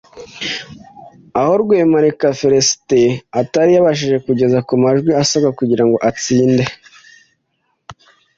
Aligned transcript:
aho 1.39 1.53
Rwemarika 1.61 2.27
Felicitee 2.41 3.11
atari 3.41 3.69
yabashije 3.73 4.17
kugeza 4.27 4.57
ku 4.67 4.73
majwi 4.83 5.11
asabwa 5.21 5.49
kugira 5.59 5.83
ngo 5.85 5.97
atsinde 6.09 6.63